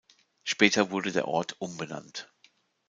Später 0.43 0.89
wurde 0.89 1.11
der 1.11 1.27
Ort 1.27 1.57
umbenannt. 1.61 2.33